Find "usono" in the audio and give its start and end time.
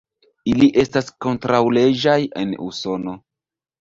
2.69-3.15